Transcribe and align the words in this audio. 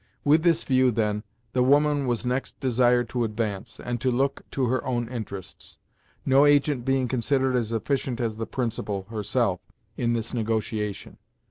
With 0.23 0.41
this 0.41 0.63
view, 0.63 0.89
then, 0.89 1.23
the 1.53 1.61
woman 1.61 2.07
was 2.07 2.25
next 2.25 2.59
desired 2.59 3.07
to 3.09 3.23
advance, 3.23 3.79
and 3.79 4.01
to 4.01 4.09
look 4.11 4.41
to 4.49 4.65
her 4.65 4.83
own 4.83 5.07
interests; 5.07 5.77
no 6.25 6.43
agent 6.43 6.83
being 6.83 7.07
considered 7.07 7.55
as 7.55 7.71
efficient 7.71 8.19
as 8.19 8.37
the 8.37 8.47
principal, 8.47 9.03
herself, 9.11 9.59
in 9.97 10.13
this 10.13 10.33
negotiation. 10.33 11.19